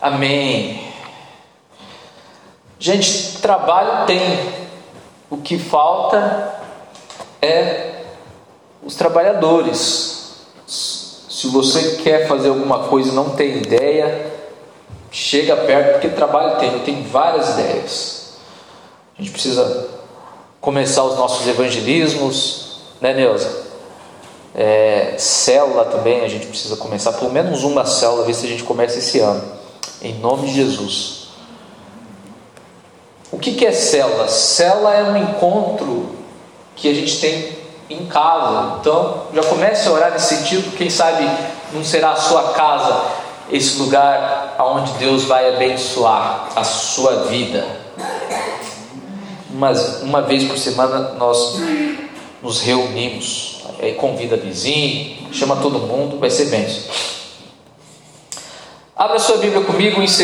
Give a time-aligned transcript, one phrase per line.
[0.00, 0.80] Amém.
[2.78, 4.20] Gente, trabalho tem.
[5.28, 6.54] O que falta
[7.42, 8.04] é
[8.82, 10.46] os trabalhadores.
[10.66, 14.32] Se você quer fazer alguma coisa e não tem ideia,
[15.10, 16.72] chega perto, porque trabalho tem.
[16.72, 18.32] Eu tenho várias ideias.
[19.18, 19.88] A gente precisa
[20.60, 23.68] começar os nossos evangelismos, né, Neuza?
[24.54, 28.64] É, célula também, a gente precisa começar, pelo menos uma célula, ver se a gente
[28.64, 29.59] começa esse ano,
[30.02, 31.28] em nome de Jesus.
[33.32, 34.28] O que, é célula?
[34.28, 36.16] Célula é um encontro
[36.74, 37.58] que a gente tem
[37.88, 41.28] em casa, então já comece a orar nesse sentido, quem sabe
[41.72, 47.66] não será a sua casa esse lugar onde Deus vai abençoar a sua vida.
[49.50, 51.60] Mas uma vez por semana nós
[52.40, 56.82] nos reunimos aí convida vizinho, chama todo mundo, vai ser bênção.
[59.00, 60.20] Abra sua Bíblia comigo em 2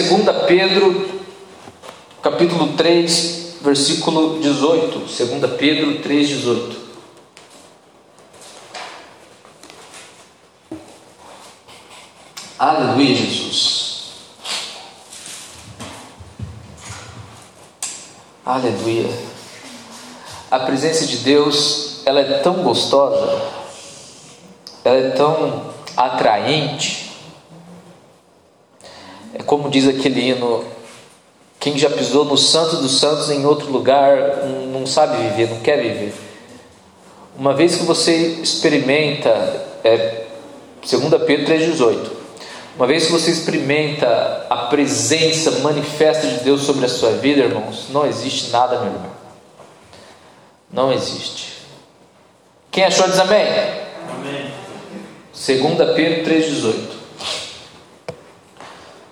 [0.47, 1.23] Pedro,
[2.21, 4.99] capítulo 3, versículo 18.
[4.99, 6.77] 2 Pedro 3, 18.
[12.59, 14.11] Aleluia, Jesus.
[18.45, 19.09] Aleluia.
[20.51, 23.41] A presença de Deus ela é tão gostosa,
[24.85, 27.06] ela é tão atraente.
[29.39, 30.65] É como diz aquele hino:
[31.61, 35.77] quem já pisou no Santo dos Santos em outro lugar não sabe viver, não quer
[35.77, 36.15] viver.
[37.39, 39.31] Uma vez que você experimenta,
[39.85, 40.25] é,
[40.91, 42.11] 2 Pedro 3,18,
[42.77, 47.89] uma vez que você experimenta a presença manifesta de Deus sobre a sua vida, irmãos,
[47.91, 49.11] não existe nada melhor.
[50.73, 51.57] Não existe.
[52.71, 53.47] Quem achou diz amém?
[54.11, 54.51] Amém.
[55.35, 56.96] 2 Pedro 3,18.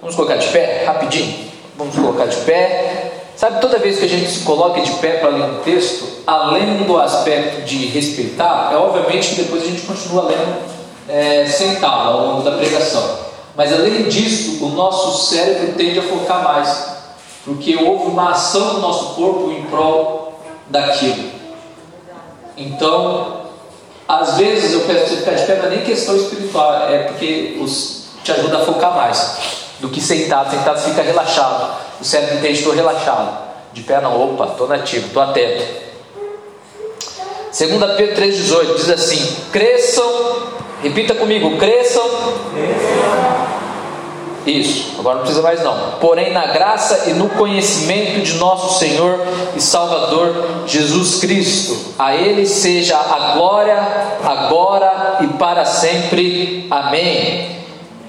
[0.04, 1.34] Vamos colocar de pé, rapidinho.
[1.78, 3.22] Vamos colocar de pé.
[3.34, 6.82] Sabe, toda vez que a gente se coloca de pé para ler um texto, além
[6.82, 10.62] do aspecto de respeitar, é obviamente que depois a gente continua lendo
[11.08, 13.18] é, sentado ao longo da pregação.
[13.56, 16.86] Mas além disso, o nosso cérebro tende a focar mais,
[17.42, 20.38] porque houve uma ação do nosso corpo em prol
[20.68, 21.30] daquilo.
[22.58, 23.40] Então,
[24.06, 28.08] às vezes eu peço você de pé, não é nem questão espiritual, é porque os,
[28.22, 30.50] te ajuda a focar mais do que sentado.
[30.50, 31.76] Sentado fica relaxado.
[32.00, 33.44] O cérebro entende, estou relaxado.
[33.74, 35.84] De pé não, opa, estou nativo, estou atento.
[37.56, 40.10] 2 Pedro 3,18 diz assim: cresçam,
[40.82, 42.02] repita comigo, cresçam
[44.46, 45.92] isso, agora não precisa mais não.
[46.00, 49.18] Porém, na graça e no conhecimento de nosso Senhor
[49.56, 53.76] e Salvador Jesus Cristo, a Ele seja a glória,
[54.22, 56.66] agora e para sempre.
[56.70, 57.63] Amém.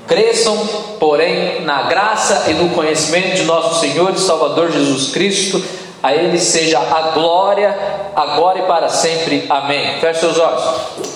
[0.08, 0.58] Cresçam,
[1.00, 5.64] porém, na graça e no conhecimento de nosso Senhor e Salvador Jesus Cristo
[6.06, 7.76] a Ele seja a glória,
[8.16, 9.44] agora e para sempre.
[9.50, 10.00] Amém.
[10.00, 10.64] Feche seus olhos.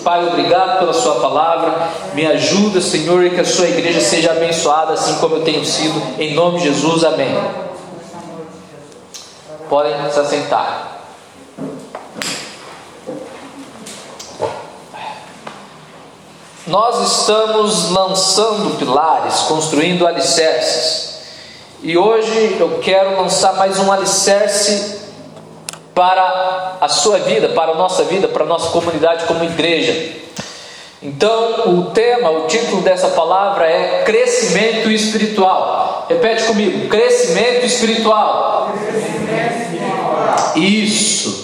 [0.04, 1.90] Pai, obrigado pela Sua palavra.
[2.16, 6.02] Me ajuda, Senhor, e que a Sua igreja seja abençoada, assim como eu tenho sido.
[6.18, 7.04] Em nome de Jesus.
[7.04, 7.38] Amém.
[9.70, 10.99] Podem se assentar.
[16.70, 21.18] Nós estamos lançando pilares, construindo alicerces.
[21.82, 25.00] E hoje eu quero lançar mais um alicerce
[25.96, 30.14] para a sua vida, para a nossa vida, para a nossa comunidade como igreja.
[31.02, 36.06] Então, o tema, o título dessa palavra é crescimento espiritual.
[36.08, 38.70] Repete comigo: crescimento espiritual.
[40.56, 41.39] Isso.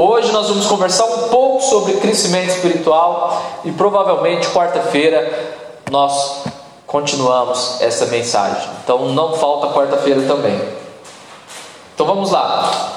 [0.00, 5.56] Hoje nós vamos conversar um pouco sobre crescimento espiritual e provavelmente quarta-feira
[5.90, 6.44] nós
[6.86, 8.70] continuamos essa mensagem.
[8.84, 10.56] Então não falta quarta-feira também.
[11.92, 12.92] Então vamos lá.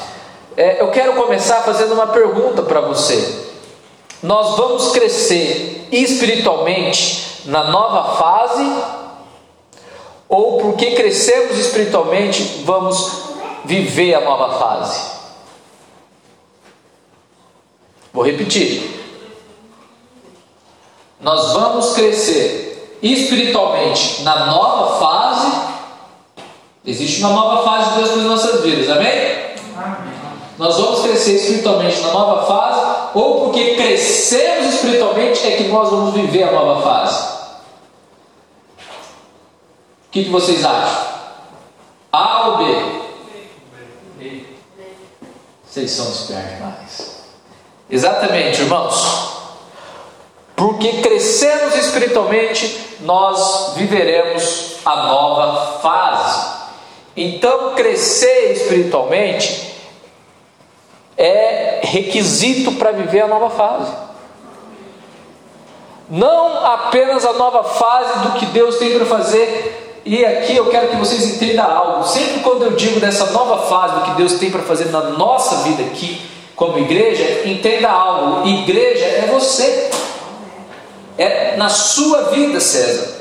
[0.55, 3.47] É, eu quero começar fazendo uma pergunta para você.
[4.21, 8.75] Nós vamos crescer espiritualmente na nova fase?
[10.29, 13.23] Ou porque crescemos espiritualmente, vamos
[13.65, 15.20] viver a nova fase?
[18.13, 18.99] Vou repetir.
[21.19, 25.71] Nós vamos crescer espiritualmente na nova fase.
[26.85, 29.07] Existe uma nova fase de Deus nossas vidas, amém?
[29.77, 30.11] amém?
[30.57, 36.13] Nós vamos crescer espiritualmente na nova fase, ou porque crescemos espiritualmente é que nós vamos
[36.13, 37.31] viver a nova fase?
[40.07, 41.05] O que, que vocês acham?
[42.11, 43.01] A ou B?
[45.65, 47.10] Vocês são espertos demais.
[47.91, 49.29] Exatamente, irmãos.
[50.55, 56.49] porque crescemos espiritualmente, nós viveremos a nova fase.
[57.17, 59.73] Então, crescer espiritualmente
[61.17, 63.91] é requisito para viver a nova fase.
[66.07, 70.89] Não apenas a nova fase do que Deus tem para fazer, e aqui eu quero
[70.89, 72.03] que vocês entendam algo.
[72.03, 75.63] Sempre quando eu digo dessa nova fase do que Deus tem para fazer na nossa
[75.63, 76.30] vida aqui,
[76.61, 79.89] como igreja, entenda algo: igreja é você.
[81.17, 83.19] É na sua vida, César.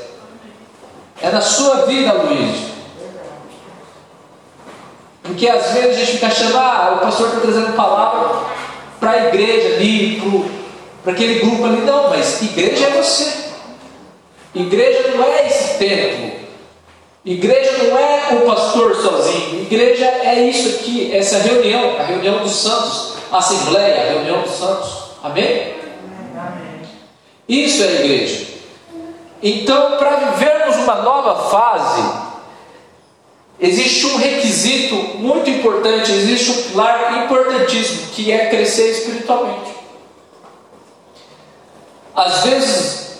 [1.19, 2.67] É na sua vida, Luiz.
[5.23, 8.45] Porque às vezes a gente fica achando, ah, o pastor está trazendo palavra
[8.99, 10.21] para a igreja ali,
[11.03, 11.81] para aquele grupo ali.
[11.81, 13.33] Não, mas igreja é você.
[14.53, 16.31] Igreja não é esse templo.
[17.25, 19.63] Igreja não é o pastor sozinho.
[19.63, 24.89] Igreja é isso aqui, essa reunião, a reunião dos santos, assembleia, a reunião dos santos.
[25.23, 25.75] Amém?
[27.47, 28.47] Isso é igreja.
[29.41, 32.01] Então, para vivermos uma nova fase,
[33.59, 39.71] existe um requisito muito importante, existe um pilar importantíssimo, que é crescer espiritualmente.
[42.15, 43.17] Às vezes,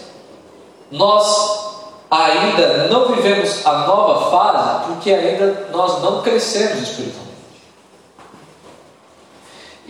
[0.91, 1.61] nós
[2.09, 7.30] ainda não vivemos a nova fase porque ainda nós não crescemos espiritualmente.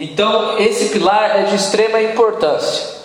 [0.02, 3.02] Então, esse pilar é de extrema importância.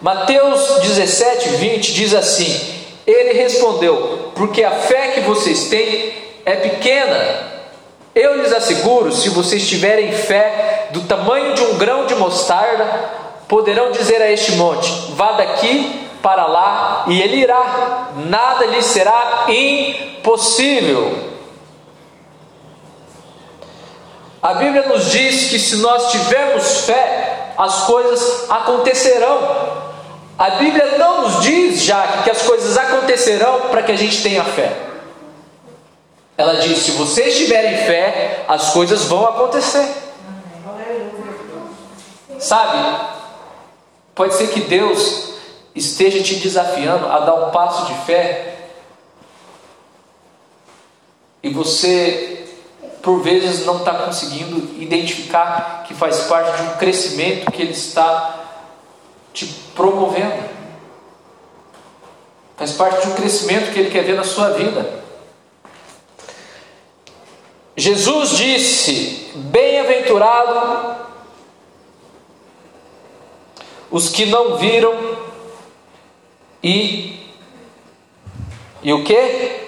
[0.00, 2.60] Mateus 17, 20 diz assim:
[3.06, 6.12] Ele respondeu, porque a fé que vocês têm
[6.44, 7.52] é pequena.
[8.12, 12.86] Eu lhes asseguro, se vocês tiverem fé do tamanho de um grão de mostarda,
[13.46, 19.46] poderão dizer a este monte: vá daqui para lá, e ele irá, nada lhe será
[19.48, 21.31] impossível.
[24.42, 29.82] A Bíblia nos diz que se nós tivermos fé, as coisas acontecerão.
[30.36, 34.42] A Bíblia não nos diz já que as coisas acontecerão para que a gente tenha
[34.42, 34.76] fé.
[36.36, 39.86] Ela diz: se vocês tiverem fé, as coisas vão acontecer.
[42.40, 43.06] Sabe?
[44.14, 45.34] Pode ser que Deus
[45.74, 48.52] esteja te desafiando a dar um passo de fé
[51.42, 52.41] e você,
[53.02, 58.40] por vezes, não está conseguindo identificar que faz parte de um crescimento que Ele está
[59.32, 60.50] te promovendo.
[62.56, 65.02] Faz parte de um crescimento que Ele quer ver na sua vida.
[67.76, 71.02] Jesus disse: Bem-aventurado
[73.90, 75.18] os que não viram
[76.62, 77.22] e
[78.82, 79.60] e o que?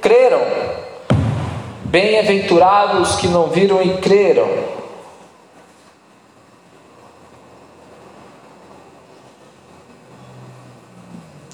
[0.00, 0.40] Creram.
[1.90, 4.48] Bem-aventurados os que não viram e creram.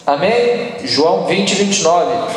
[0.07, 0.75] Amém?
[0.85, 2.35] João 20, 29.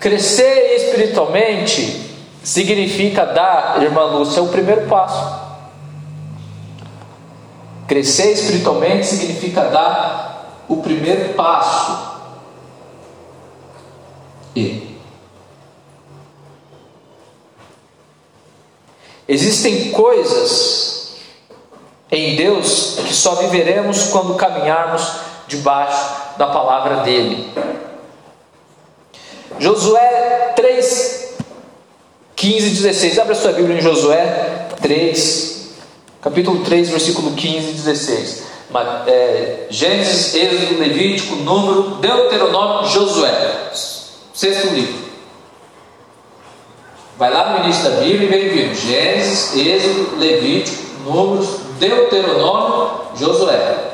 [0.00, 2.10] Crescer espiritualmente
[2.42, 5.44] significa dar, irmã Lúcia, o primeiro passo.
[7.86, 12.14] Crescer espiritualmente significa dar o primeiro passo.
[14.56, 14.93] E
[19.28, 21.14] existem coisas
[22.10, 25.02] em Deus que só viveremos quando caminharmos
[25.46, 27.52] debaixo da palavra dele.
[29.58, 31.36] Josué 3,
[32.34, 33.18] 15 e 16.
[33.18, 35.70] Abra sua Bíblia em Josué 3,
[36.20, 38.44] capítulo 3, versículo 15 e 16.
[39.06, 43.70] É, Gênesis, Êxodo, Levítico, Número, Deuteronômio, Josué.
[44.32, 45.03] Sexto livro.
[47.16, 48.74] Vai lá no início da Bíblia e vem vindo.
[48.74, 53.92] Gênesis, Êxodo, Levítico, Números, Deuteronômio, Josué.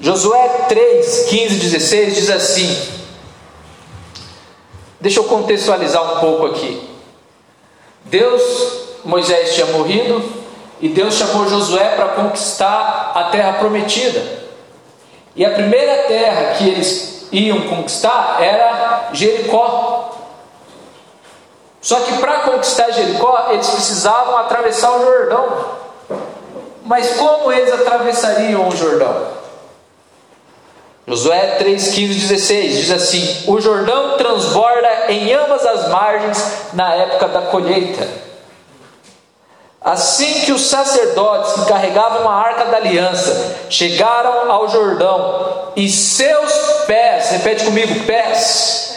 [0.00, 2.76] Josué 3, 15, 16 diz assim:
[5.00, 6.90] Deixa eu contextualizar um pouco aqui.
[8.04, 8.42] Deus,
[9.04, 10.24] Moisés tinha morrido
[10.80, 14.45] e Deus chamou Josué para conquistar a terra prometida.
[15.36, 20.16] E a primeira terra que eles iam conquistar era Jericó.
[21.80, 25.66] Só que para conquistar Jericó, eles precisavam atravessar o Jordão.
[26.84, 29.36] Mas como eles atravessariam o Jordão?
[31.06, 37.28] Josué 3, 15, 16 diz assim: O Jordão transborda em ambas as margens na época
[37.28, 38.25] da colheita.
[39.86, 46.52] Assim que os sacerdotes que carregavam a arca da aliança chegaram ao Jordão e seus
[46.88, 48.96] pés, repete comigo, pés,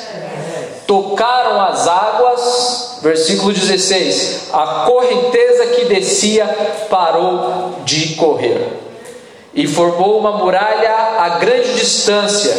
[0.88, 6.46] tocaram as águas, Versículo 16: A correnteza que descia
[6.90, 8.68] parou de correr
[9.54, 12.54] e formou uma muralha a grande distância,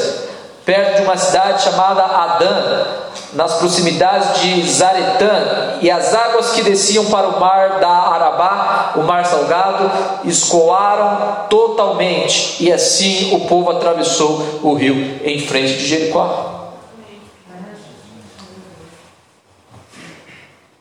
[0.65, 2.87] perto de uma cidade chamada Adã,
[3.33, 9.03] nas proximidades de Zaretã, e as águas que desciam para o mar da Arabá, o
[9.03, 9.91] mar salgado,
[10.25, 16.75] escoaram totalmente, e assim o povo atravessou o rio em frente de Jericó.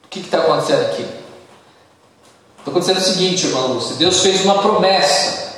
[0.03, 1.03] O que está acontecendo aqui?
[2.60, 5.50] Está acontecendo o seguinte, Lúcio: Deus fez uma promessa.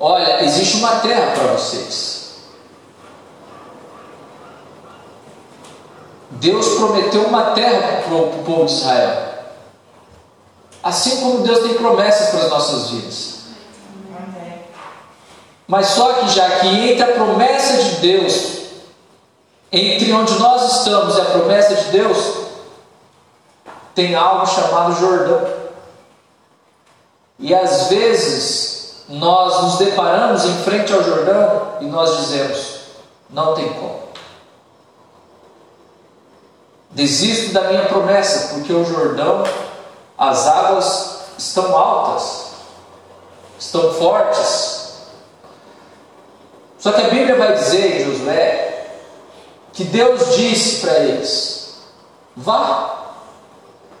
[0.00, 2.27] Olha, existe uma terra para vocês.
[6.40, 9.28] Deus prometeu uma terra para o povo de Israel.
[10.82, 13.38] Assim como Deus tem promessas para as nossas vidas.
[15.66, 18.58] Mas só que já que entre a promessa de Deus,
[19.70, 22.34] entre onde nós estamos e a promessa de Deus,
[23.94, 25.46] tem algo chamado Jordão.
[27.38, 32.78] E às vezes nós nos deparamos em frente ao Jordão e nós dizemos:
[33.28, 34.07] não tem como.
[36.90, 39.44] Desisto da minha promessa, porque o Jordão,
[40.16, 42.46] as águas estão altas,
[43.58, 44.88] estão fortes.
[46.78, 48.86] Só que a Bíblia vai dizer em Josué
[49.72, 51.78] que Deus disse para eles:
[52.36, 53.14] vá,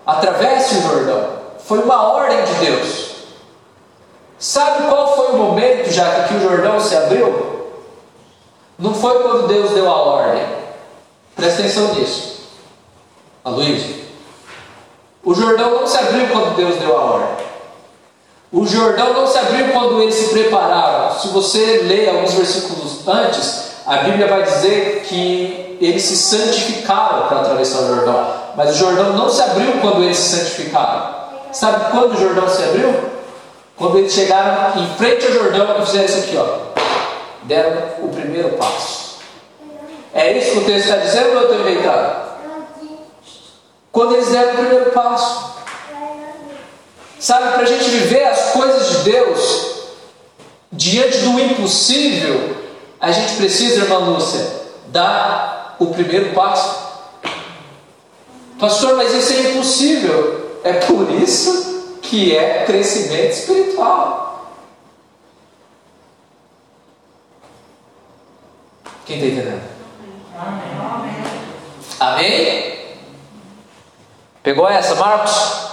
[0.06, 1.38] atravesse o Jordão.
[1.58, 3.08] Foi uma ordem de Deus.
[4.38, 7.68] Sabe qual foi o momento já que o Jordão se abriu?
[8.78, 10.46] Não foi quando Deus deu a ordem.
[11.34, 12.37] Presta atenção nisso.
[13.48, 13.96] Aloysio.
[15.24, 17.28] O Jordão não se abriu quando Deus deu a ordem.
[18.50, 21.18] O Jordão não se abriu quando eles se prepararam.
[21.18, 27.40] Se você ler alguns versículos antes, a Bíblia vai dizer que eles se santificaram para
[27.40, 28.26] atravessar o Jordão.
[28.56, 31.14] Mas o Jordão não se abriu quando eles se santificaram.
[31.52, 32.94] Sabe quando o Jordão se abriu?
[33.76, 36.80] Quando eles chegaram em frente ao Jordão e fizeram isso aqui, ó.
[37.42, 39.18] Deram o primeiro passo.
[40.14, 42.27] É isso que o texto está dizendo ou eu estou inventando?
[43.98, 45.54] Quando eles deram o primeiro passo.
[47.18, 49.88] Sabe, para a gente viver as coisas de Deus,
[50.70, 52.58] diante do impossível,
[53.00, 54.52] a gente precisa, irmã Lúcia,
[54.86, 57.08] dar o primeiro passo.
[58.60, 60.60] Pastor, mas isso é impossível.
[60.62, 64.52] É por isso que é crescimento espiritual.
[69.04, 69.62] Quem está entendendo?
[70.38, 71.24] Amém.
[71.98, 72.77] Amém?
[74.48, 75.68] Pegou essa, Marcos?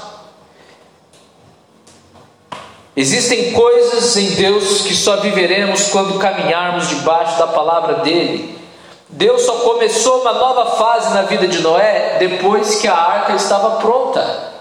[2.93, 8.59] Existem coisas em Deus que só viveremos quando caminharmos debaixo da palavra dele
[9.07, 13.77] Deus só começou uma nova fase na vida de Noé depois que a arca estava
[13.77, 14.51] pronta.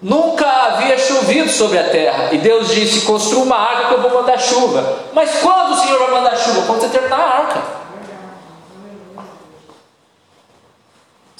[0.00, 2.30] Nunca havia chovido sobre a terra.
[2.32, 5.00] E Deus disse: Construa uma arca que eu vou mandar chuva.
[5.12, 6.62] Mas quando o Senhor vai mandar chuva?
[6.62, 7.83] Quando você terminar a arca.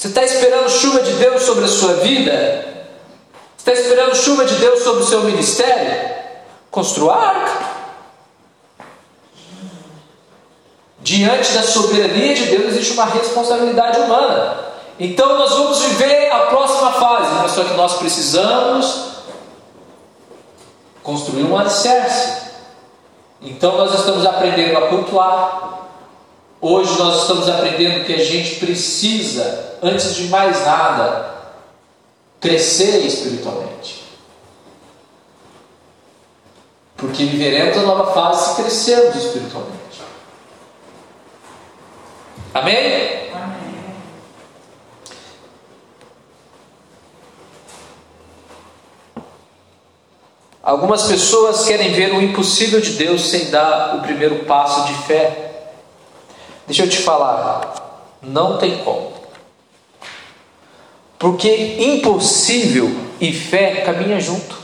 [0.05, 2.67] Você está esperando chuva de Deus sobre a sua vida?
[3.57, 6.11] Você está esperando chuva de Deus sobre o seu ministério?
[6.71, 7.67] Construa a arca.
[11.01, 14.75] Diante da soberania de Deus existe uma responsabilidade humana.
[15.01, 19.07] Então nós vamos viver a próxima fase, mas só que nós precisamos
[21.03, 22.43] construir um alicerce.
[23.41, 25.84] Então nós estamos aprendendo a cultuar.
[26.66, 31.35] Hoje nós estamos aprendendo que a gente precisa, antes de mais nada,
[32.40, 34.02] crescer espiritualmente.
[36.97, 40.02] Porque viveremos a nova fase se crescermos espiritualmente.
[42.54, 43.30] Amém?
[43.35, 43.94] Amém.
[50.62, 55.44] Algumas pessoas querem ver o impossível de Deus sem dar o primeiro passo de fé.
[56.66, 59.12] Deixa eu te falar, não tem como.
[61.18, 62.90] Porque impossível
[63.21, 64.56] e fé caminham junto.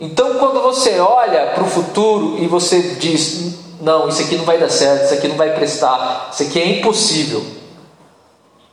[0.00, 4.58] Então, quando você olha para o futuro e você diz, não, isso aqui não vai
[4.58, 7.44] dar certo, isso aqui não vai prestar, isso aqui é impossível.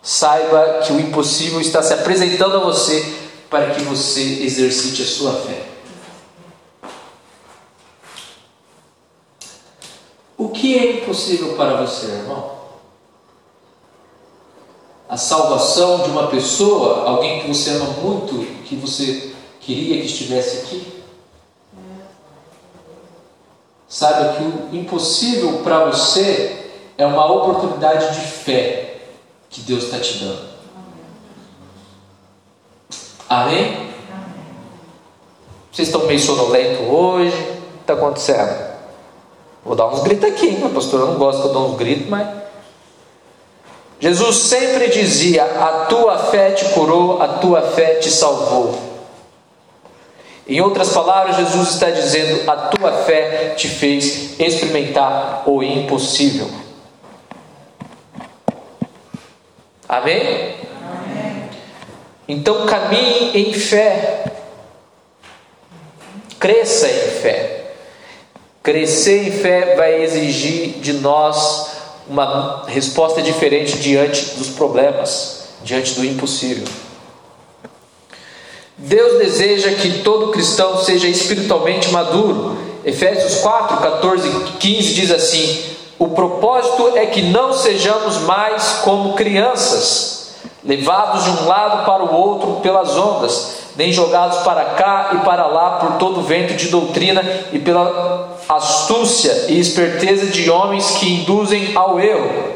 [0.01, 3.03] Saiba que o impossível está se apresentando a você
[3.49, 5.74] para que você exercite a sua fé.
[10.37, 12.51] O que é impossível para você, irmão?
[15.07, 20.57] A salvação de uma pessoa, alguém que você ama muito, que você queria que estivesse
[20.57, 21.03] aqui?
[23.87, 29.07] Saiba que o impossível para você é uma oportunidade de fé
[29.49, 30.49] que Deus está te dando.
[33.29, 33.89] Amém?
[35.71, 37.35] Vocês estão meio sonolento hoje?
[37.35, 38.64] O que está acontecendo?
[39.65, 40.63] Vou dar uns gritos aqui, hein?
[40.63, 42.27] a pastora não gosta que eu dou uns gritos, mas.
[43.99, 48.79] Jesus sempre dizia: A tua fé te curou, a tua fé te salvou.
[50.47, 56.47] Em outras palavras, Jesus está dizendo: A tua fé te fez experimentar o impossível.
[59.89, 60.21] Amém?
[60.21, 61.49] Amém.
[62.27, 64.25] Então caminhe em fé.
[66.37, 67.64] Cresça em fé.
[68.65, 71.67] Crescer em fé vai exigir de nós
[72.09, 76.65] uma resposta diferente diante dos problemas, diante do impossível.
[78.75, 82.57] Deus deseja que todo cristão seja espiritualmente maduro.
[82.83, 85.63] Efésios 4, 14 e 15 diz assim:
[85.99, 92.15] O propósito é que não sejamos mais como crianças, levados de um lado para o
[92.15, 97.21] outro pelas ondas nem jogados para cá e para lá por todo vento de doutrina
[97.51, 102.55] e pela astúcia e esperteza de homens que induzem ao erro.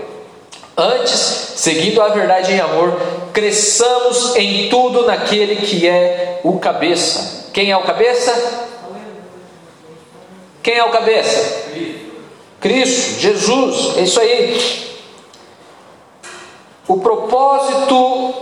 [0.78, 1.20] Antes,
[1.56, 2.98] seguindo a verdade em amor,
[3.34, 7.50] cresçamos em tudo naquele que é o cabeça.
[7.52, 8.68] Quem é o cabeça?
[10.64, 11.68] Quem é o cabeça?
[12.60, 14.90] Cristo, Jesus, é isso aí.
[16.88, 18.34] O propósito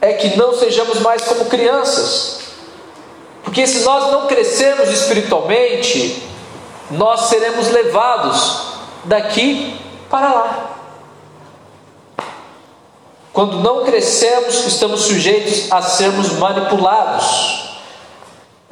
[0.00, 2.40] é que não sejamos mais como crianças.
[3.42, 6.22] Porque se nós não crescermos espiritualmente,
[6.90, 8.62] nós seremos levados
[9.04, 9.78] daqui
[10.10, 10.70] para lá.
[13.32, 17.64] Quando não crescemos, estamos sujeitos a sermos manipulados.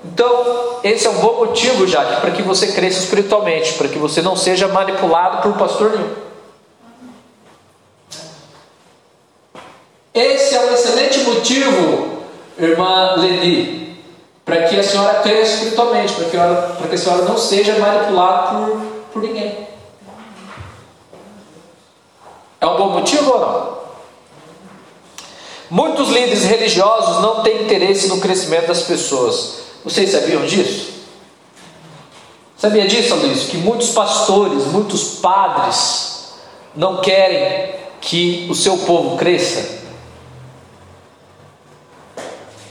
[0.05, 4.23] Então, esse é um bom motivo, Jaque, para que você cresça espiritualmente, para que você
[4.23, 6.15] não seja manipulado por pastor nenhum.
[10.15, 12.19] Esse é um excelente motivo,
[12.59, 13.82] irmã Leni,
[14.45, 17.79] para que a senhora cresça espiritualmente, para que, a, para que a senhora não seja
[17.79, 18.81] manipulada por,
[19.13, 19.69] por ninguém.
[22.61, 23.83] É um bom motivo ou não?
[25.71, 29.63] Muitos líderes religiosos não têm interesse no crescimento das pessoas.
[29.85, 30.93] Vocês sabiam disso?
[32.57, 33.45] Sabia disso, Luiz?
[33.45, 36.35] Que muitos pastores, muitos padres
[36.77, 39.81] não querem que o seu povo cresça?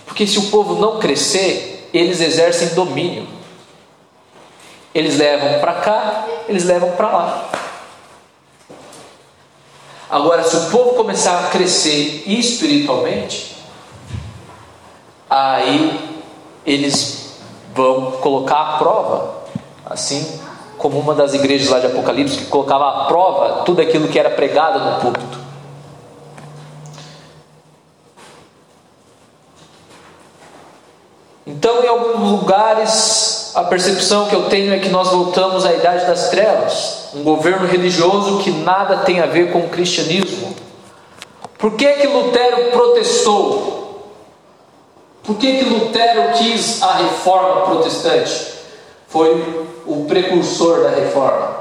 [0.05, 3.27] Porque se o povo não crescer, eles exercem domínio.
[4.93, 7.49] Eles levam para cá, eles levam para lá.
[10.09, 13.55] Agora, se o povo começar a crescer espiritualmente,
[15.29, 16.19] aí
[16.65, 17.39] eles
[17.73, 19.43] vão colocar à prova,
[19.85, 20.41] assim
[20.77, 24.31] como uma das igrejas lá de Apocalipse que colocava à prova tudo aquilo que era
[24.31, 25.39] pregado no púlpito.
[31.45, 36.05] Então, em alguns lugares, a percepção que eu tenho é que nós voltamos à idade
[36.05, 40.55] das trevas, um governo religioso que nada tem a ver com o cristianismo.
[41.57, 43.71] Por que que Lutero protestou?
[45.23, 48.51] Por que que Lutero quis a reforma protestante?
[49.07, 51.59] Foi o precursor da reforma.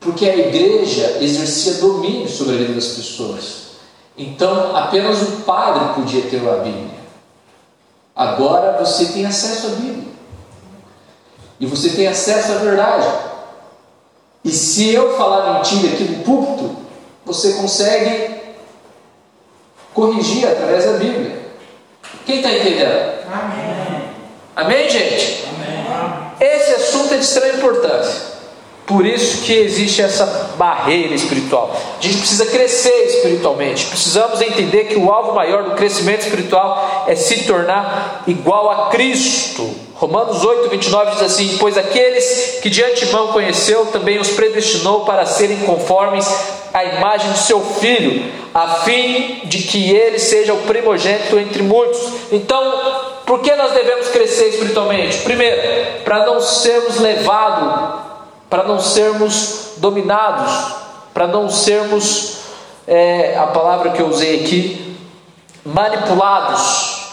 [0.00, 3.64] Porque a igreja exercia domínio sobre a vida das pessoas.
[4.16, 7.03] Então, apenas o padre podia ter a Bíblia.
[8.14, 10.14] Agora você tem acesso à Bíblia.
[11.58, 13.08] E você tem acesso à verdade.
[14.44, 16.76] E se eu falar mentira aqui no púlpito,
[17.24, 18.34] você consegue
[19.94, 21.44] corrigir através da Bíblia.
[22.26, 23.24] Quem está entendendo?
[23.32, 24.10] Amém.
[24.54, 25.44] Amém, gente?
[25.48, 26.32] Amém.
[26.40, 28.33] Esse assunto é de extrema importância.
[28.86, 31.74] Por isso que existe essa barreira espiritual.
[31.98, 33.86] A gente precisa crescer espiritualmente.
[33.86, 39.74] Precisamos entender que o alvo maior do crescimento espiritual é se tornar igual a Cristo.
[39.94, 45.24] Romanos 8, 29 diz assim: Pois aqueles que de antemão conheceu, também os predestinou para
[45.24, 46.28] serem conformes
[46.74, 52.00] à imagem de seu filho, a fim de que ele seja o primogênito entre muitos.
[52.30, 55.18] Então, por que nós devemos crescer espiritualmente?
[55.18, 55.58] Primeiro,
[56.04, 58.13] para não sermos levados
[58.48, 60.74] para não sermos dominados,
[61.12, 62.38] para não sermos,
[62.86, 64.96] é, a palavra que eu usei aqui,
[65.64, 67.04] manipulados.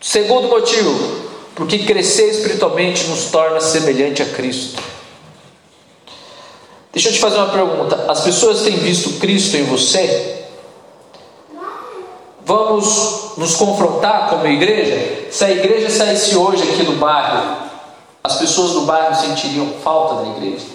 [0.00, 4.82] Segundo motivo, porque crescer espiritualmente nos torna semelhante a Cristo.
[6.92, 10.44] Deixa eu te fazer uma pergunta: as pessoas têm visto Cristo em você?
[12.44, 15.28] Vamos nos confrontar como igreja?
[15.30, 17.63] Se a igreja saísse hoje aqui no bairro
[18.24, 20.66] as pessoas do bairro sentiriam falta da igreja.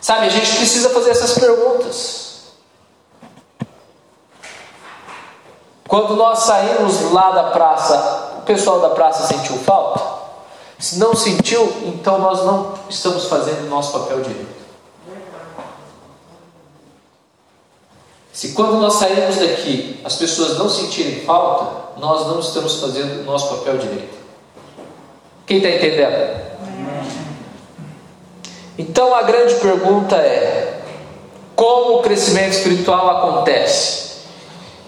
[0.00, 2.28] Sabe, a gente precisa fazer essas perguntas.
[5.88, 10.00] Quando nós saímos lá da praça, o pessoal da praça sentiu falta?
[10.78, 14.58] Se não sentiu, então nós não estamos fazendo o nosso papel direito.
[18.32, 23.24] Se quando nós sairmos daqui as pessoas não sentirem falta, nós não estamos fazendo o
[23.24, 24.17] nosso papel direito.
[25.48, 26.38] Quem está entendendo?
[28.78, 30.82] Então a grande pergunta é:
[31.56, 34.18] como o crescimento espiritual acontece?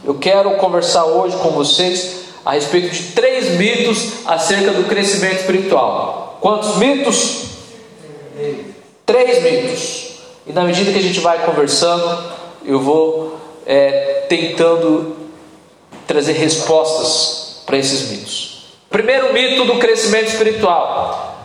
[0.04, 6.38] Eu quero conversar hoje com vocês a respeito de três mitos acerca do crescimento espiritual.
[6.42, 7.44] Quantos mitos?
[9.06, 10.10] Três mitos.
[10.46, 12.32] E na medida que a gente vai conversando,
[12.64, 15.16] eu vou é, tentando
[16.06, 18.49] trazer respostas para esses mitos.
[18.90, 21.36] Primeiro mito do crescimento espiritual.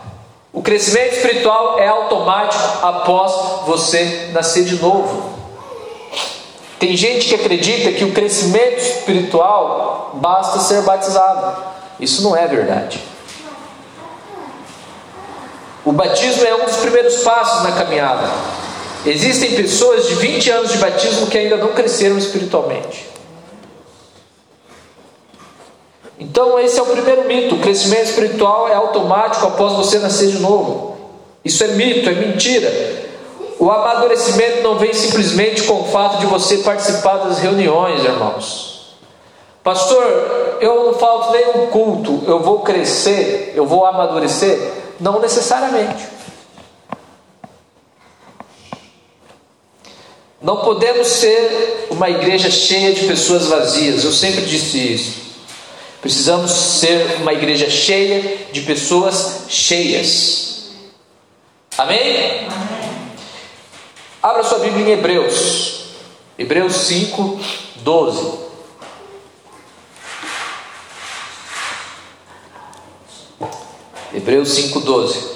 [0.52, 5.32] O crescimento espiritual é automático após você nascer de novo.
[6.80, 11.56] Tem gente que acredita que o crescimento espiritual basta ser batizado.
[12.00, 13.00] Isso não é verdade.
[15.84, 18.28] O batismo é um dos primeiros passos na caminhada.
[19.06, 23.15] Existem pessoas de 20 anos de batismo que ainda não cresceram espiritualmente.
[26.18, 30.38] Então, esse é o primeiro mito: o crescimento espiritual é automático após você nascer de
[30.38, 30.96] novo.
[31.44, 33.06] Isso é mito, é mentira.
[33.58, 38.96] O amadurecimento não vem simplesmente com o fato de você participar das reuniões, irmãos.
[39.62, 40.04] Pastor,
[40.60, 44.72] eu não falto nenhum culto, eu vou crescer, eu vou amadurecer?
[45.00, 46.04] Não necessariamente.
[50.40, 55.25] Não podemos ser uma igreja cheia de pessoas vazias, eu sempre disse isso.
[56.06, 60.70] Precisamos ser uma igreja cheia de pessoas cheias.
[61.76, 62.46] Amém?
[64.22, 65.86] Abra sua Bíblia em Hebreus,
[66.38, 67.40] Hebreus 5,
[67.78, 68.38] 12.
[74.14, 75.35] Hebreus 5, 12.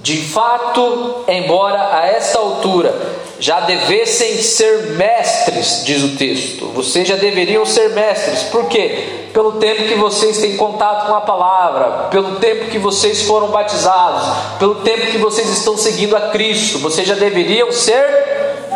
[0.00, 2.94] De fato, embora a esta altura
[3.40, 6.66] já devessem ser mestres, diz o texto.
[6.68, 8.44] Vocês já deveriam ser mestres.
[8.44, 9.28] Por quê?
[9.32, 14.56] Pelo tempo que vocês têm contato com a palavra, pelo tempo que vocês foram batizados,
[14.58, 16.78] pelo tempo que vocês estão seguindo a Cristo.
[16.78, 18.06] Vocês já deveriam ser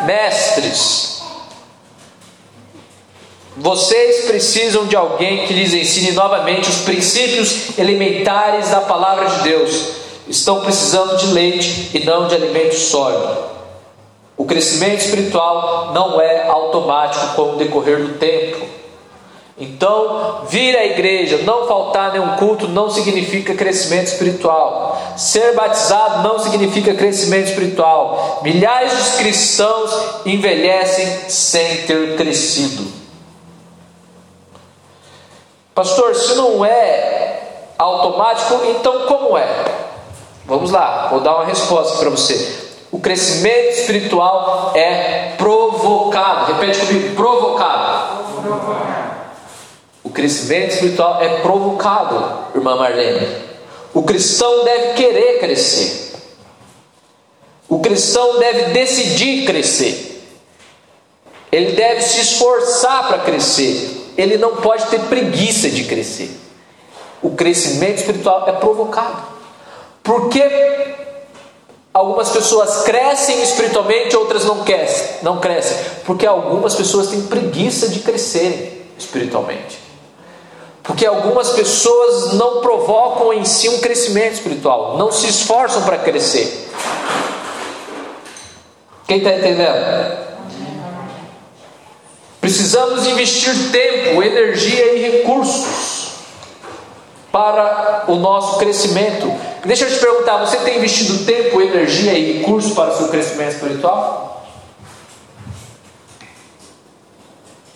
[0.05, 1.23] mestres.
[3.57, 10.02] Vocês precisam de alguém que lhes ensine novamente os princípios elementares da palavra de Deus.
[10.29, 13.53] Estão precisando de leite e não de alimento sólido.
[14.37, 18.67] O crescimento espiritual não é automático com o decorrer do tempo.
[19.59, 25.01] Então, vir à igreja, não faltar nenhum culto, não significa crescimento espiritual.
[25.17, 28.41] Ser batizado não significa crescimento espiritual.
[28.43, 29.91] Milhares de cristãos
[30.25, 32.85] envelhecem sem ter crescido.
[35.75, 37.41] Pastor, se não é
[37.79, 39.47] automático, então como é?
[40.45, 42.63] Vamos lá, vou dar uma resposta para você.
[42.91, 46.53] O crescimento espiritual é provocado.
[46.53, 48.23] Repete comigo: provocado.
[50.05, 53.27] O crescimento espiritual é provocado, irmã Marlene.
[53.95, 56.13] O cristão deve querer crescer.
[57.69, 60.11] O cristão deve decidir crescer.
[61.51, 64.13] Ele deve se esforçar para crescer.
[64.19, 66.31] Ele não pode ter preguiça de crescer.
[67.23, 69.32] O crescimento espiritual é provocado.
[70.03, 70.43] Porque
[71.95, 78.01] Algumas pessoas crescem espiritualmente, outras não crescem, não crescem, porque algumas pessoas têm preguiça de
[78.01, 79.79] crescerem espiritualmente.
[80.83, 86.71] Porque algumas pessoas não provocam em si um crescimento espiritual, não se esforçam para crescer.
[89.07, 90.33] Quem está entendendo?
[92.41, 96.02] Precisamos investir tempo, energia e recursos
[97.33, 99.33] para o nosso crescimento.
[99.65, 103.55] Deixa eu te perguntar: você tem investido tempo, energia e recursos para o seu crescimento
[103.55, 104.47] espiritual?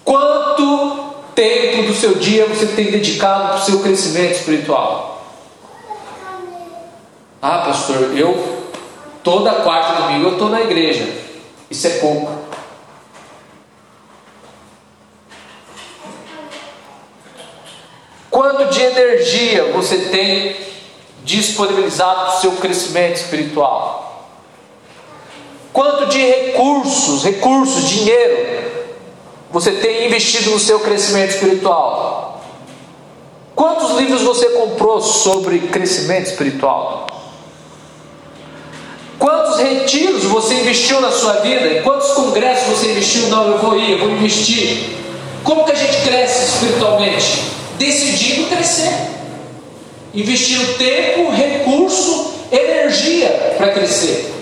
[0.04, 5.24] Quanto tempo do seu dia você tem dedicado para o seu crescimento espiritual?
[7.42, 8.66] Ah, pastor, eu
[9.22, 11.08] toda quarta domingo eu estou na igreja.
[11.70, 12.45] Isso é pouco.
[18.46, 20.54] Quanto de energia você tem
[21.24, 24.30] disponibilizado para o seu crescimento espiritual?
[25.72, 28.70] Quanto de recursos, recursos, dinheiro,
[29.50, 32.40] você tem investido no seu crescimento espiritual?
[33.52, 37.08] Quantos livros você comprou sobre crescimento espiritual?
[39.18, 41.82] Quantos retiros você investiu na sua vida?
[41.82, 43.26] Quantos congressos você investiu?
[43.26, 44.96] Não, eu vou ir, eu vou investir.
[45.42, 47.55] Como que a gente cresce espiritualmente?
[47.78, 48.92] Decidindo crescer.
[50.14, 54.34] Investindo tempo, recurso, energia para crescer.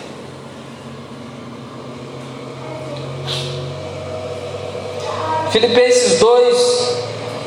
[5.50, 6.96] Filipenses 2,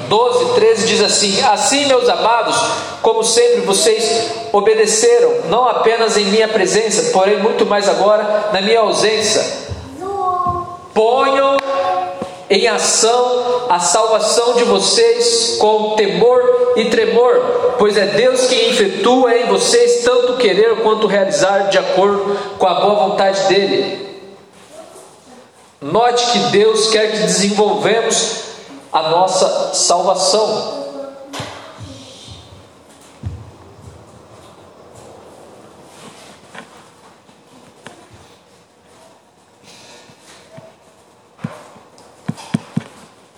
[0.08, 2.56] 12, 13 diz assim: Assim, meus amados,
[3.02, 8.80] como sempre vocês obedeceram, não apenas em minha presença, porém muito mais agora na minha
[8.80, 9.43] ausência.
[10.93, 11.58] Ponham
[12.50, 19.36] em ação a salvação de vocês com temor e tremor, pois é Deus quem efetua
[19.36, 24.08] em vocês tanto querer quanto realizar de acordo com a boa vontade dele.
[25.82, 28.44] Note que Deus quer que desenvolvemos
[28.92, 30.87] a nossa salvação.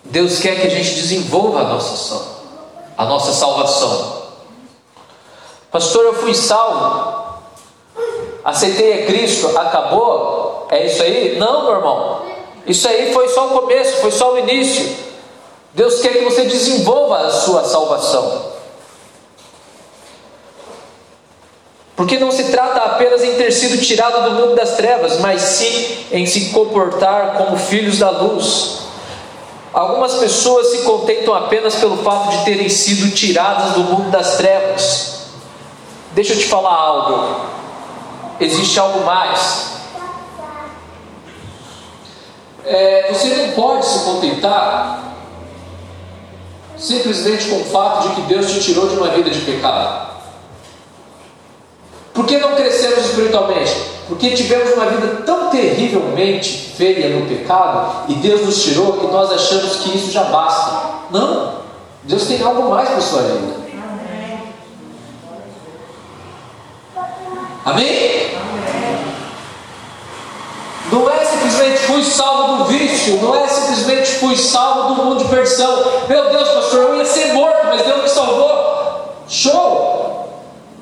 [0.09, 2.21] Deus quer que a gente desenvolva a nossa,
[2.97, 4.23] a nossa salvação.
[5.71, 7.39] Pastor, eu fui salvo,
[8.43, 10.67] aceitei a Cristo, acabou?
[10.71, 11.37] É isso aí?
[11.37, 12.21] Não, meu irmão.
[12.65, 14.95] Isso aí foi só o começo, foi só o início.
[15.73, 18.49] Deus quer que você desenvolva a sua salvação.
[21.95, 26.05] Porque não se trata apenas em ter sido tirado do mundo das trevas, mas sim
[26.11, 28.88] em se comportar como filhos da luz.
[29.73, 35.27] Algumas pessoas se contentam apenas pelo fato de terem sido tiradas do mundo das trevas.
[36.13, 37.45] Deixa eu te falar algo.
[38.39, 39.79] Existe algo mais.
[42.65, 45.03] É, você não pode se contentar
[46.77, 50.18] simplesmente com o fato de que Deus te tirou de uma vida de pecado.
[52.19, 53.73] Por que não crescemos espiritualmente?
[54.09, 59.31] Porque tivemos uma vida tão terrivelmente feia no pecado e Deus nos tirou e nós
[59.31, 60.97] achamos que isso já basta.
[61.11, 61.59] Não!
[62.03, 63.53] Deus tem algo mais para a sua vida.
[67.63, 68.31] Amém?
[70.91, 75.29] Não é simplesmente fui salvo do vício, não é simplesmente fui salvo do mundo de
[75.29, 75.85] perdição.
[76.09, 79.15] Meu Deus, pastor, eu ia ser morto, mas Deus me salvou.
[79.29, 80.18] Show!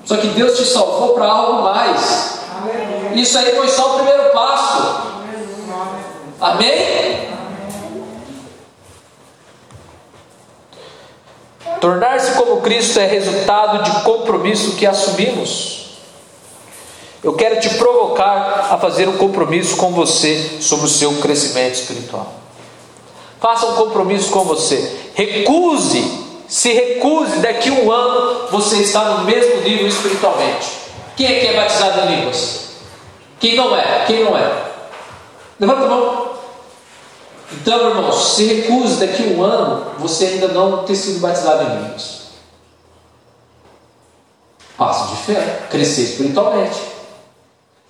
[0.07, 2.39] Só que Deus te salvou para algo mais.
[3.13, 5.01] Isso aí foi só o primeiro passo.
[6.39, 7.27] Amém?
[11.81, 15.97] Tornar-se como Cristo é resultado de compromisso que assumimos.
[17.21, 22.33] Eu quero te provocar a fazer um compromisso com você sobre o seu crescimento espiritual.
[23.41, 25.11] Faça um compromisso com você.
[25.13, 30.67] Recuse, se recuse, daqui a um ano você está no mesmo nível espiritualmente.
[31.15, 32.67] Quem é que é batizado em línguas?
[33.39, 34.05] Quem não é?
[34.05, 34.65] Quem não é?
[35.59, 36.27] Levanta a mão.
[37.51, 41.83] Então, irmãos, se recuse daqui a um ano você ainda não ter sido batizado em
[41.83, 42.27] línguas.
[44.77, 46.79] Passo de fé, crescer espiritualmente.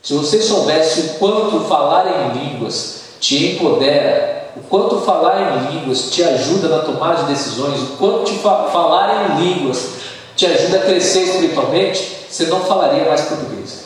[0.02, 6.10] Se você soubesse o quanto falar em línguas te empodera, o quanto falar em línguas
[6.10, 9.98] te ajuda na tomada de decisões, o quanto fa falar em línguas
[10.36, 13.86] te ajuda a crescer espiritualmente, você não falaria mais português.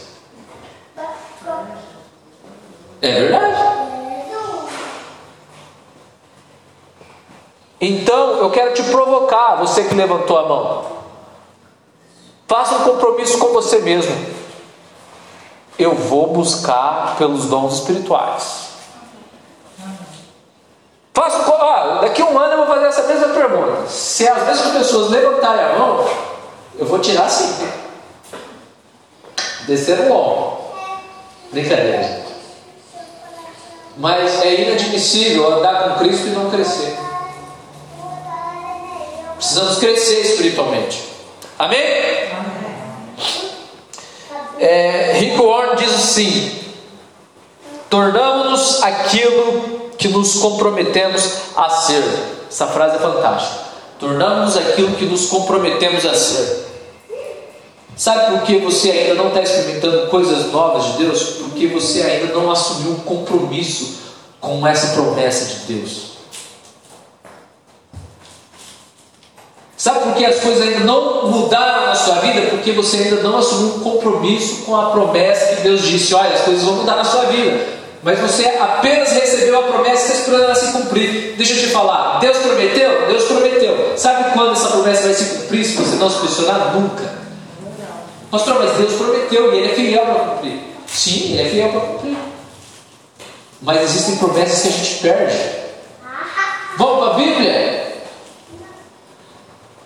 [3.01, 3.71] É verdade.
[7.79, 10.85] Então, eu quero te provocar, você que levantou a mão.
[12.47, 14.41] Faça um compromisso com você mesmo
[15.81, 18.69] eu vou buscar pelos dons espirituais.
[21.13, 23.87] Faço, ah, daqui a um ano eu vou fazer essa mesma pergunta.
[23.87, 26.09] Se as mesmas pessoas levantarem a mão,
[26.77, 27.67] eu vou tirar sim.
[29.67, 30.61] Descer o ombro.
[31.51, 32.21] Brincadeira.
[33.97, 36.95] Mas é inadmissível andar com Cristo e não crescer.
[39.35, 41.03] Precisamos crescer espiritualmente.
[41.57, 42.31] Amém?
[44.59, 46.59] É, Rick Warren diz assim:
[47.89, 52.03] tornamos-nos aquilo que nos comprometemos a ser.
[52.49, 53.61] Essa frase é fantástica.
[53.99, 56.65] Tornamos-nos aquilo que nos comprometemos a ser.
[57.95, 61.23] Sabe por que você ainda não está experimentando coisas novas de Deus?
[61.37, 63.99] Porque você ainda não assumiu um compromisso
[64.39, 66.11] com essa promessa de Deus.
[69.77, 72.47] Sabe por que as coisas ainda não mudaram na sua vida?
[72.49, 76.41] Porque você ainda não assumiu um compromisso com a promessa que Deus disse: olha, as
[76.41, 77.80] coisas vão mudar na sua vida.
[78.03, 81.35] Mas você apenas recebeu a promessa e está esperando ela se cumprir.
[81.37, 83.07] Deixa eu te falar: Deus prometeu?
[83.07, 83.93] Deus prometeu.
[83.95, 86.73] Sabe quando essa promessa vai se cumprir se você não se posicionar?
[86.73, 87.21] Nunca.
[88.31, 90.59] Pastor, mas Deus prometeu e Ele é fiel para cumprir.
[90.87, 92.17] Sim, ele é fiel para cumprir.
[93.61, 95.37] Mas existem promessas que a gente perde.
[96.77, 97.81] Vamos para a Bíblia?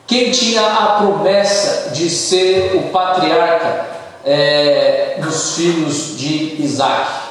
[0.07, 3.87] Quem tinha a promessa de ser o patriarca
[4.23, 7.24] é, dos filhos de Isaac?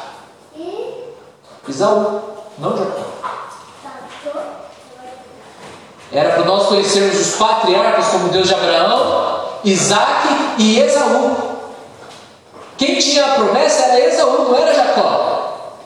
[1.69, 2.23] Isaú,
[2.59, 3.15] não Jacó.
[6.13, 11.37] Era para nós conhecermos os patriarcas como Deus de Abraão, Isaac e Esaú.
[12.77, 15.81] Quem tinha a promessa era Esaú, não era Jacó.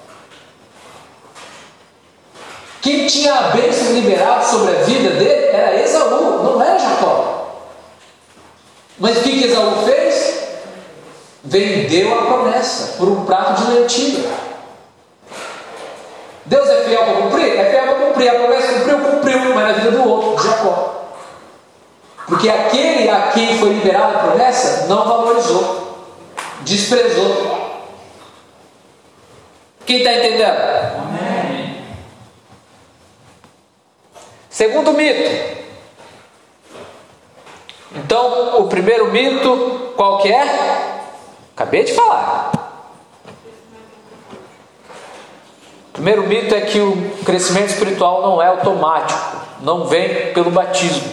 [2.82, 7.64] Quem tinha a bênção liberada sobre a vida dele era Esaú, não era Jacó.
[8.98, 10.38] Mas o que, que Esaú fez?
[11.44, 14.47] Vendeu a promessa por um prato de lentilha.
[16.48, 17.58] Deus é fiel para cumprir?
[17.58, 18.28] É fiel para cumprir.
[18.28, 21.04] A promessa cumpriu, cumpriu, mas na vida do outro, Jacó.
[22.26, 26.06] Porque aquele a quem foi liberada a promessa não valorizou,
[26.60, 27.58] desprezou.
[29.84, 30.50] Quem está entendendo?
[30.98, 31.84] Amém.
[34.50, 35.58] Segundo mito.
[37.94, 40.98] Então, o primeiro mito, qual que é?
[41.54, 42.52] Acabei de falar.
[45.87, 51.12] O primeiro mito é que o crescimento espiritual não é automático, não vem pelo batismo.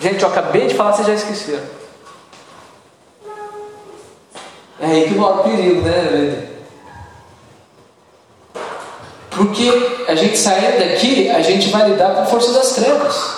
[0.00, 1.62] Gente, eu acabei de falar, vocês já esqueceram.
[4.80, 6.48] É aí que mora o perigo, né,
[9.30, 13.36] Porque a gente saindo daqui, a gente vai lidar com a força das trevas.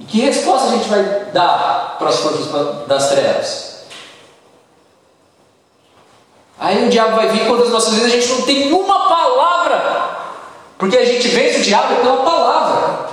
[0.00, 3.63] E que resposta a gente vai dar para as forças das trevas?
[6.64, 10.16] Aí o diabo vai vir quando as nossas vidas a gente não tem uma palavra.
[10.78, 13.10] Porque a gente vence o diabo pela palavra.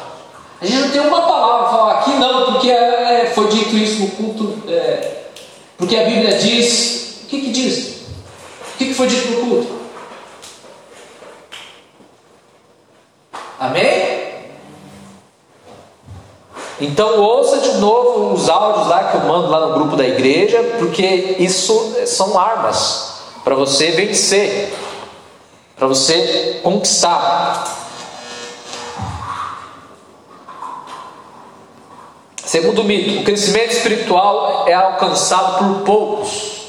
[0.62, 4.04] A gente não tem uma palavra falar aqui, não, porque é, é, foi dito isso
[4.04, 4.58] no culto.
[4.70, 5.24] É,
[5.78, 7.24] porque a Bíblia diz.
[7.24, 8.06] O que, que diz?
[8.74, 9.82] O que, que foi dito no culto?
[13.60, 14.22] Amém?
[16.80, 20.78] Então ouça de novo os áudios lá que eu mando lá no grupo da igreja,
[20.80, 23.11] porque isso são armas
[23.44, 24.74] para você vencer,
[25.76, 27.80] para você conquistar.
[32.46, 36.62] Segundo mito, o crescimento espiritual é alcançado por poucos.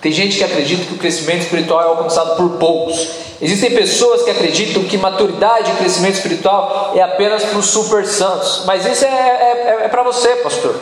[0.00, 3.08] Tem gente que acredita que o crescimento espiritual é alcançado por poucos.
[3.40, 8.62] Existem pessoas que acreditam que maturidade e crescimento espiritual é apenas para os super santos.
[8.64, 10.76] Mas isso é, é, é, é para você, pastor.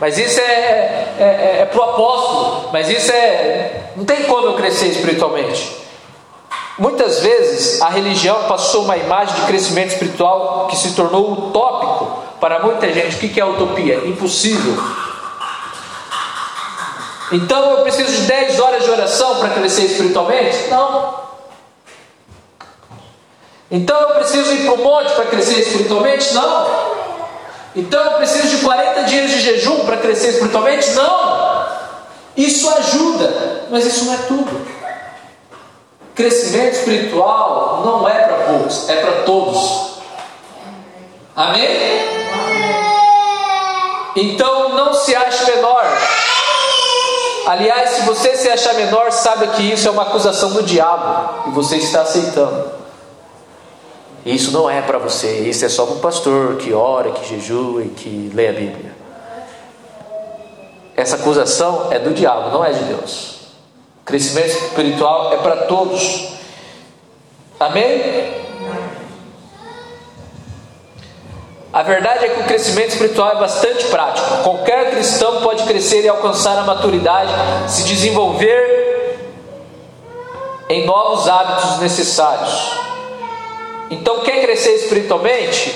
[0.00, 2.70] Mas isso é, é, é, é para o apóstolo.
[2.72, 3.90] Mas isso é.
[3.94, 5.78] Não tem como eu crescer espiritualmente.
[6.78, 12.58] Muitas vezes a religião passou uma imagem de crescimento espiritual que se tornou utópico para
[12.60, 13.96] muita gente, o que é utopia?
[14.06, 14.82] Impossível.
[17.32, 20.68] Então eu preciso de 10 horas de oração para crescer espiritualmente?
[20.68, 21.20] Não.
[23.70, 26.32] Então eu preciso ir para o monte para crescer espiritualmente?
[26.32, 26.79] Não.
[27.74, 30.90] Então eu preciso de 40 dias de jejum para crescer espiritualmente?
[30.90, 31.66] Não.
[32.36, 34.66] Isso ajuda, mas isso não é tudo.
[36.14, 39.90] Crescimento espiritual não é para poucos, é para todos.
[41.36, 42.20] Amém?
[44.16, 45.84] Então não se ache menor.
[47.46, 51.50] Aliás, se você se achar menor, saiba que isso é uma acusação do diabo e
[51.52, 52.79] você está aceitando.
[54.24, 57.82] Isso não é para você, isso é só para um pastor que ora, que jejua
[57.82, 58.94] e que lê a Bíblia.
[60.94, 63.40] Essa acusação é do diabo, não é de Deus.
[64.04, 66.34] Crescimento espiritual é para todos.
[67.58, 68.40] Amém?
[71.72, 74.42] A verdade é que o crescimento espiritual é bastante prático.
[74.42, 77.32] Qualquer cristão pode crescer e alcançar a maturidade,
[77.70, 78.80] se desenvolver
[80.68, 82.89] em novos hábitos necessários.
[83.90, 85.74] Então, quer crescer espiritualmente?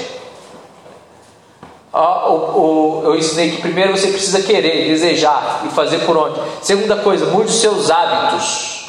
[1.92, 6.40] Ah, o, o, eu ensinei que primeiro você precisa querer, desejar e fazer por onde.
[6.62, 8.87] Segunda coisa, mude os seus hábitos.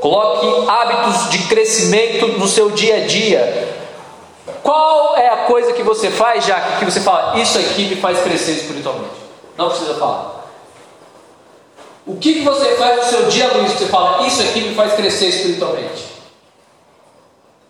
[0.00, 3.76] Coloque hábitos de crescimento no seu dia a dia.
[4.62, 8.20] Qual é a coisa que você faz, já que você fala, isso aqui me faz
[8.20, 9.10] crescer espiritualmente?
[9.56, 10.44] Não precisa falar.
[12.06, 14.74] O que, que você faz no seu dia, Luiz, que você fala, isso aqui me
[14.74, 16.17] faz crescer espiritualmente?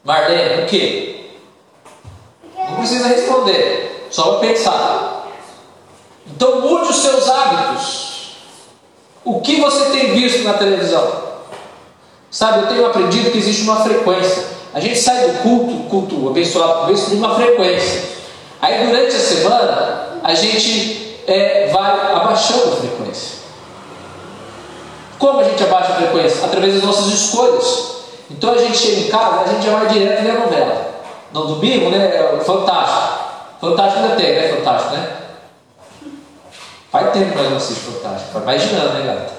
[0.04, 1.30] Marlene, o que?
[2.56, 5.28] Não precisa responder, só vai pensar.
[6.26, 8.08] Então mude os seus hábitos.
[9.24, 11.28] O que você tem visto na televisão?
[12.30, 14.44] Sabe, eu tenho aprendido que existe uma frequência.
[14.72, 18.02] A gente sai do culto, culto abençoado por isso, de uma frequência.
[18.60, 23.38] Aí durante a semana, a gente é, vai abaixando a frequência.
[25.18, 26.44] Como a gente abaixa a frequência?
[26.44, 27.97] Através das nossas escolhas.
[28.30, 30.88] Então a gente chega em casa, a gente já vai direto ver a novela.
[31.32, 32.40] No domingo, né?
[32.44, 33.18] Fantástico.
[33.60, 34.48] Fantástico ainda tem, né?
[34.56, 35.16] Fantástico, né?
[36.90, 38.40] Faz tempo que nós não assistimos Fantástico.
[38.40, 39.32] De ano, né, gata?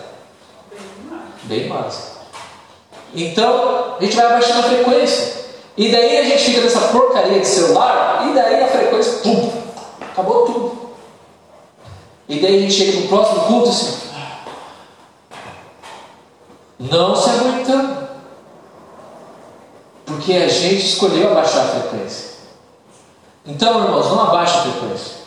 [1.44, 2.20] Bem mais.
[3.16, 5.40] Então, a gente vai abaixando a frequência.
[5.76, 9.52] E daí a gente fica nessa porcaria de celular, e daí a frequência, pum,
[10.12, 10.90] acabou tudo.
[12.28, 14.10] E daí a gente chega no próximo culto assim,
[16.78, 17.99] não se aguentando.
[20.10, 22.30] Porque a gente escolheu abaixar a frequência.
[23.46, 25.20] Então, irmãos, não abaixe a frequência.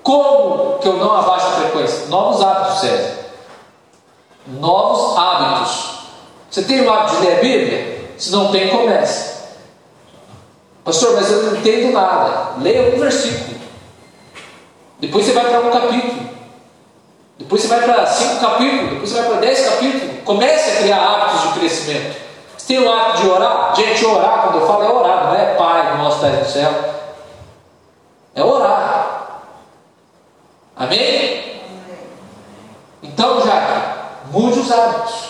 [0.00, 2.06] Como que eu não abaixo a frequência?
[2.06, 3.14] Novos hábitos, César.
[4.46, 5.90] Novos hábitos.
[6.48, 8.10] Você tem o hábito de ler a Bíblia?
[8.16, 9.34] Se não tem, comece.
[10.84, 12.52] Pastor, mas eu não entendo nada.
[12.60, 13.56] Leia um versículo.
[15.00, 16.28] Depois você vai para um capítulo.
[17.38, 18.90] Depois você vai para cinco capítulos.
[18.90, 20.24] Depois você vai para dez capítulos.
[20.24, 22.25] Comece a criar hábitos de crescimento.
[22.66, 23.76] Tem o hábito de orar?
[23.76, 26.72] Gente, orar, quando eu falo é orar, não é Pai nosso está no céu.
[28.34, 29.40] É orar.
[30.76, 31.62] Amém?
[33.02, 33.98] Então, Jaque,
[34.30, 35.26] mude os hábitos.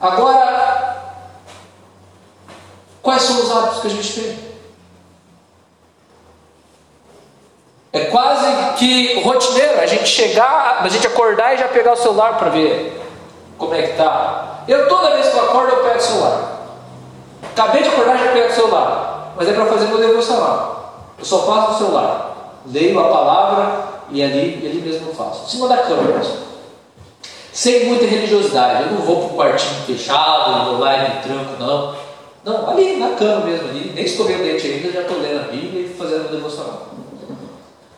[0.00, 0.96] Agora,
[3.02, 4.52] quais são os hábitos que a gente tem?
[7.92, 12.38] É quase que rotineiro a gente chegar, a gente acordar e já pegar o celular
[12.38, 13.00] para ver
[13.58, 14.51] como é que tá.
[14.68, 16.52] Eu toda vez que eu acordo eu pego o celular.
[17.42, 21.04] Acabei de acordar já pego o celular, mas é para fazer meu devocional.
[21.18, 22.60] Eu só faço no celular.
[22.66, 25.44] Leio a palavra e ali, e ali mesmo eu faço.
[25.44, 26.36] Em cima da cama mesmo.
[27.52, 28.84] Sem muita religiosidade.
[28.84, 31.94] Eu não vou para um quartinho fechado, não vou lá e me tranco, não.
[32.44, 33.92] Não, ali na cama mesmo, ali.
[33.94, 36.88] Nem escovei o dente ainda, já estou lendo a Bíblia e fazendo o devocional.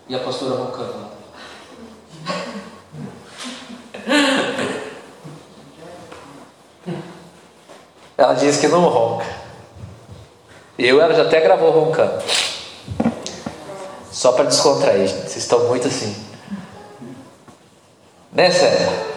[0.08, 1.04] E a pastora roncando lá.
[8.16, 9.26] Ela diz que não ronca.
[10.78, 12.22] Eu, ela já até gravou roncando.
[14.11, 15.22] Só para descontrair, gente.
[15.22, 16.14] Vocês estão muito assim.
[18.32, 19.14] Né, César?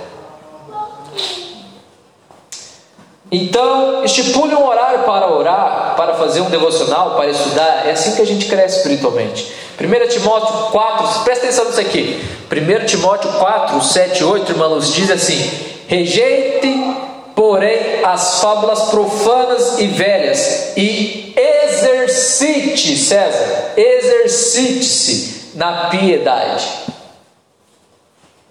[3.32, 7.86] Então, estipule um horário para orar, para fazer um devocional, para estudar.
[7.86, 9.53] É assim que a gente cresce espiritualmente.
[9.80, 12.24] 1 Timóteo 4, presta atenção nisso aqui.
[12.49, 15.51] 1 Timóteo 4, 7 8, irmãos, diz assim:
[15.88, 17.07] Rejeite,
[17.38, 26.67] porém, as fábulas profanas e velhas, e exercite, César, exercite-se na piedade.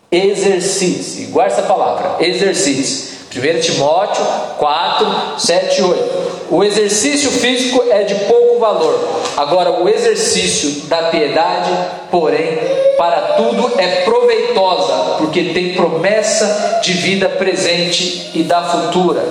[0.08, 3.15] Exercite-se, guarda essa palavra, exercite-se.
[3.38, 4.24] 1 Timóteo
[4.58, 5.06] 4,
[5.38, 6.26] 7 e 8.
[6.50, 8.98] O exercício físico é de pouco valor.
[9.36, 11.70] Agora, o exercício da piedade,
[12.10, 12.58] porém,
[12.96, 19.22] para tudo é proveitosa, porque tem promessa de vida presente e da futura.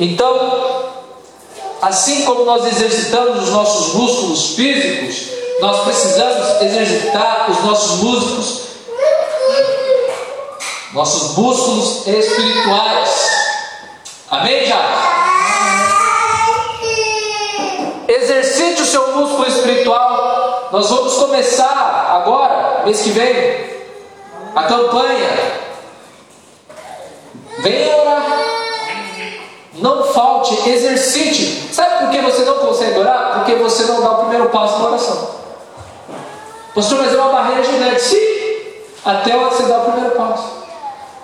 [0.00, 0.84] Então,
[1.80, 8.60] assim como nós exercitamos os nossos músculos físicos, nós precisamos exercitar os nossos músculos,
[10.92, 13.25] nossos músculos espirituais.
[14.28, 14.76] Amém, já?
[18.08, 20.68] Exercite o seu músculo espiritual.
[20.72, 23.66] Nós vamos começar agora, mês que vem,
[24.54, 25.30] a campanha.
[27.58, 28.26] Venha orar.
[29.74, 31.72] Não falte, exercite.
[31.72, 33.34] Sabe por que você não consegue orar?
[33.34, 35.36] Porque você não dá o primeiro passo na oração.
[36.74, 38.00] Pastor, mas é uma barreira genética.
[38.00, 38.18] Sim,
[39.04, 40.66] até você dar o primeiro passo.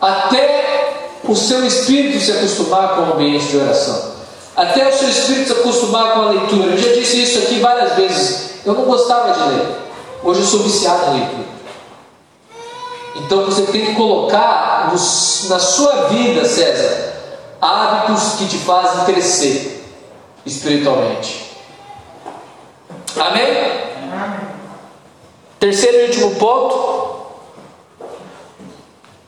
[0.01, 0.82] Até
[1.25, 4.13] o seu espírito se acostumar com o ambiente de oração.
[4.57, 6.73] Até o seu espírito se acostumar com a leitura.
[6.73, 8.51] Eu já disse isso aqui várias vezes.
[8.65, 9.77] Eu não gostava de ler.
[10.23, 11.53] Hoje eu sou viciado em leitura.
[13.17, 17.13] Então você tem que colocar no, na sua vida, César,
[17.61, 19.85] hábitos que te fazem crescer
[20.45, 21.53] espiritualmente.
[23.17, 23.83] Amém?
[25.61, 27.23] Terceiro e último ponto.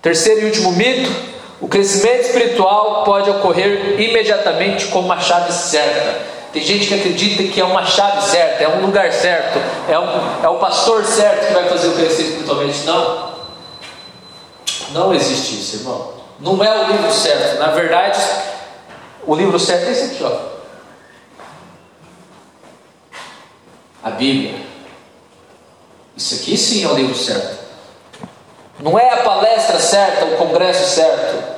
[0.03, 1.34] Terceiro e último mito
[1.65, 6.21] o crescimento espiritual pode ocorrer imediatamente com uma chave certa.
[6.53, 9.59] Tem gente que acredita que é uma chave certa, é um lugar certo,
[9.89, 12.85] é, um, é o pastor certo que vai fazer o crescer espiritualmente.
[12.85, 13.33] Não.
[14.91, 16.13] Não existe isso, irmão.
[16.39, 17.59] Não é o livro certo.
[17.59, 18.21] Na verdade,
[19.27, 20.37] o livro certo é esse aqui, ó.
[24.03, 24.67] A Bíblia.
[26.15, 27.65] Isso aqui sim é o livro certo.
[28.81, 31.54] Não é a palestra certa, o congresso certo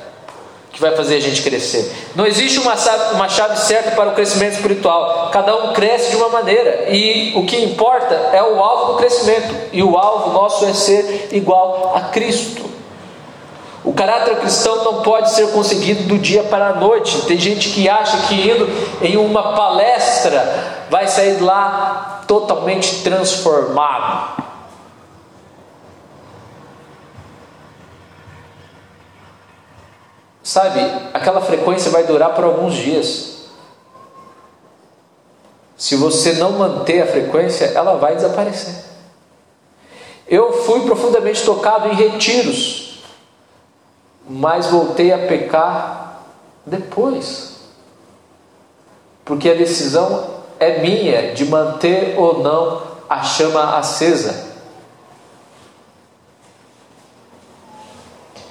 [0.77, 1.91] que vai fazer a gente crescer.
[2.15, 5.31] Não existe uma chave, uma chave certa para o crescimento espiritual.
[5.31, 6.85] Cada um cresce de uma maneira.
[6.91, 9.55] E o que importa é o alvo do crescimento.
[9.73, 12.63] E o alvo nosso é ser igual a Cristo.
[13.83, 17.21] O caráter cristão não pode ser conseguido do dia para a noite.
[17.21, 18.69] Tem gente que acha que indo
[19.01, 24.43] em uma palestra vai sair lá totalmente transformado.
[30.47, 30.79] Sabe,
[31.13, 33.37] aquela frequência vai durar por alguns dias.
[35.75, 38.75] Se você não manter a frequência, ela vai desaparecer.
[40.27, 42.87] Eu fui profundamente tocado em retiros
[44.29, 46.23] mas voltei a pecar
[46.65, 47.55] depois.
[49.23, 54.46] Porque a decisão é minha de manter ou não a chama acesa.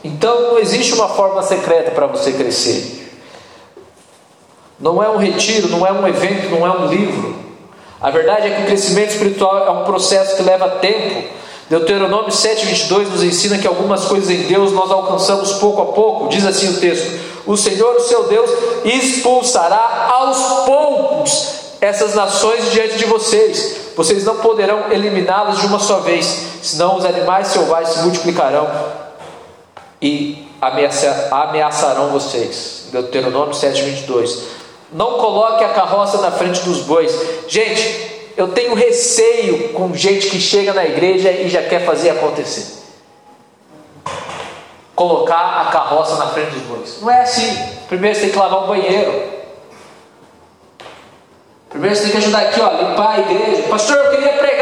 [0.05, 3.13] Então não existe uma forma secreta para você crescer.
[4.79, 7.37] Não é um retiro, não é um evento, não é um livro.
[8.01, 11.37] A verdade é que o crescimento espiritual é um processo que leva tempo
[11.69, 16.29] Deuteronômio 7,22 nos ensina que algumas coisas em Deus nós alcançamos pouco a pouco.
[16.29, 18.49] Diz assim o texto: O Senhor, o seu Deus,
[18.85, 23.77] expulsará aos poucos essas nações diante de vocês.
[23.97, 26.27] Vocês não poderão eliminá-las de uma só vez,
[26.63, 28.69] senão os animais selvagens se multiplicarão
[30.01, 32.89] e ameaçarão vocês.
[32.93, 34.43] Deuteronômio 7,22.
[34.93, 37.13] Não coloque a carroça na frente dos bois.
[37.49, 42.85] Gente, eu tenho receio com gente que chega na igreja e já quer fazer acontecer.
[44.95, 47.01] Colocar a carroça na frente dos bois.
[47.01, 47.57] Não é assim.
[47.89, 49.37] Primeiro você tem que lavar o banheiro.
[51.69, 53.63] Primeiro você tem que ajudar aqui, ó, limpar a igreja.
[53.69, 54.56] Pastor, eu queria pregar.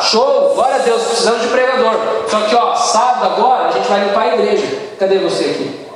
[0.00, 1.94] Show, glória a Deus, precisamos de pregador.
[2.28, 4.66] Só que, ó, sábado agora a gente vai limpar a igreja.
[4.98, 5.86] Cadê você aqui?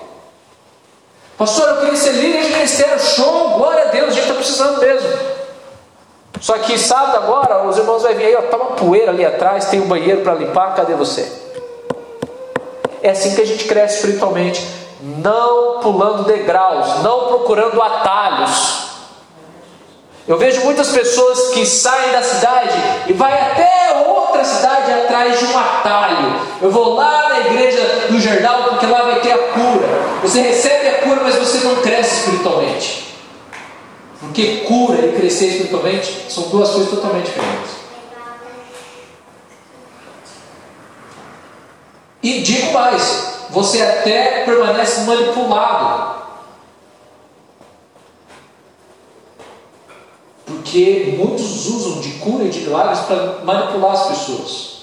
[1.36, 3.01] Pastor, eu queria ser líder de ministério.
[3.01, 5.09] Show, glória a Deus, a gente está precisando mesmo.
[6.40, 9.66] Só que sábado agora, os irmãos vão vir aí, ó, tá uma poeira ali atrás,
[9.66, 11.30] tem um banheiro para limpar, cadê você?
[13.03, 14.66] É assim que a gente cresce espiritualmente,
[15.03, 18.89] não pulando degraus, não procurando atalhos.
[20.29, 22.77] Eu vejo muitas pessoas que saem da cidade
[23.09, 26.41] e vai até outra cidade atrás de um atalho.
[26.62, 29.89] Eu vou lá na igreja do Jerdal porque lá vai ter a cura.
[30.23, 33.16] Você recebe a cura, mas você não cresce espiritualmente.
[34.21, 37.81] Porque cura e crescer espiritualmente são duas coisas totalmente diferentes.
[42.23, 46.21] E digo mais, você até permanece manipulado.
[50.51, 54.80] Porque muitos usam de cura e de milagres para manipular as pessoas.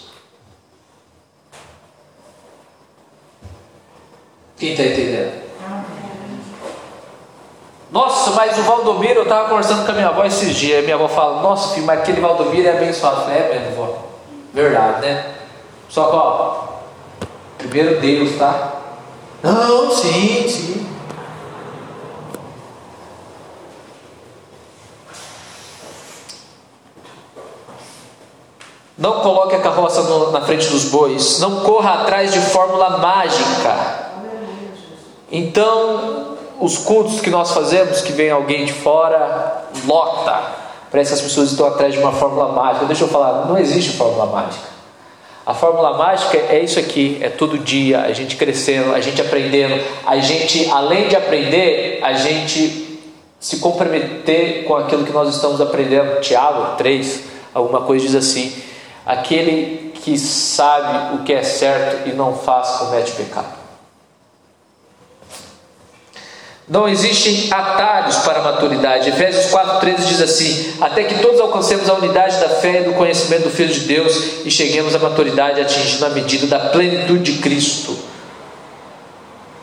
[4.58, 5.46] Quem está entendendo?
[7.92, 10.84] Nossa, mas o Valdomiro, eu estava conversando com a minha avó esses dias.
[10.84, 13.30] Minha avó fala: Nossa, filho, mas aquele Valdomiro é abençoado.
[13.30, 13.98] É, minha avó.
[14.54, 15.36] Verdade, né?
[15.90, 16.64] Só que, ó,
[17.58, 18.72] primeiro Deus, tá?
[19.44, 20.97] Não, sim, sim.
[28.98, 31.40] Não coloque a carroça no, na frente dos bois.
[31.40, 34.08] Não corra atrás de fórmula mágica.
[35.32, 40.68] Então, os cultos que nós fazemos, que vem alguém de fora, lota.
[40.90, 42.86] Parece que as pessoas estão atrás de uma fórmula mágica.
[42.86, 44.78] Deixa eu falar, não existe fórmula mágica.
[45.46, 49.82] A fórmula mágica é isso aqui, é todo dia, a gente crescendo, a gente aprendendo,
[50.06, 53.00] a gente, além de aprender, a gente
[53.40, 56.20] se comprometer com aquilo que nós estamos aprendendo.
[56.20, 57.24] Tiago 3,
[57.54, 58.62] alguma coisa diz assim:
[59.08, 63.56] aquele que sabe o que é certo e não faz, comete pecado.
[66.68, 69.08] Não existem atalhos para a maturidade.
[69.08, 73.44] Efésios 4,13 diz assim: Até que todos alcancemos a unidade da fé e do conhecimento
[73.44, 77.98] do Filho de Deus e cheguemos à maturidade, atingindo a medida da plenitude de Cristo.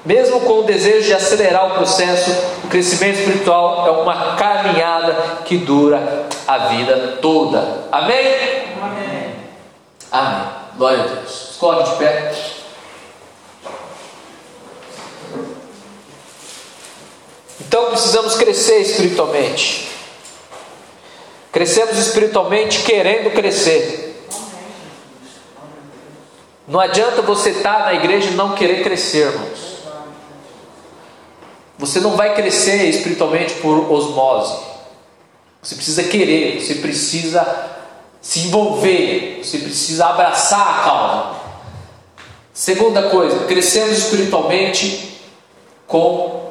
[0.03, 2.30] Mesmo com o desejo de acelerar o processo,
[2.64, 7.84] o crescimento espiritual é uma caminhada que dura a vida toda.
[7.92, 8.18] Amém?
[8.82, 9.13] Amém.
[10.14, 10.48] Amém.
[10.76, 11.50] Glória a Deus.
[11.50, 12.32] Escolhe de pé.
[17.60, 19.88] Então precisamos crescer espiritualmente.
[21.50, 24.24] Crescemos espiritualmente querendo crescer.
[26.68, 29.78] Não adianta você estar na igreja e não querer crescer, irmãos.
[31.76, 34.62] Você não vai crescer espiritualmente por osmose.
[35.60, 37.74] Você precisa querer, você precisa
[38.25, 41.41] se envolver, você precisa abraçar a causa.
[42.55, 45.20] Segunda coisa, crescemos espiritualmente
[45.87, 46.51] com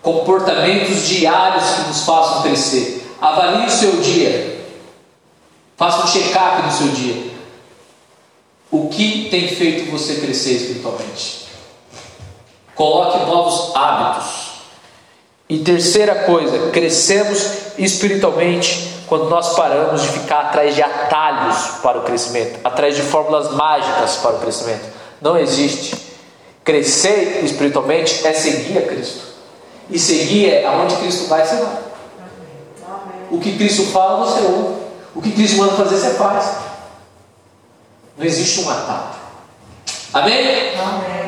[0.00, 3.04] comportamentos diários que nos façam crescer.
[3.20, 4.64] Avalie o seu dia.
[5.76, 7.32] Faça um check-up no seu dia.
[8.70, 11.48] O que tem feito você crescer espiritualmente?
[12.76, 14.49] Coloque novos hábitos.
[15.50, 17.44] E terceira coisa, crescemos
[17.76, 23.52] espiritualmente quando nós paramos de ficar atrás de atalhos para o crescimento, atrás de fórmulas
[23.52, 24.84] mágicas para o crescimento.
[25.20, 25.96] Não existe.
[26.62, 29.22] Crescer espiritualmente é seguir a Cristo.
[29.90, 31.78] E seguir é aonde Cristo vai, você vai.
[33.32, 34.80] O que Cristo fala, você ouve.
[35.16, 36.58] O que Cristo manda fazer, você faz.
[38.16, 39.16] Não existe um atalho.
[40.14, 40.78] Amém?
[40.78, 41.19] Amém.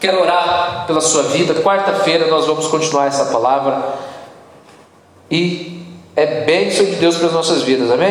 [0.00, 1.54] Quero orar pela sua vida.
[1.62, 3.82] Quarta-feira nós vamos continuar essa palavra.
[5.30, 5.84] E
[6.16, 7.98] é bênção de Deus para as nossas vidas, amém?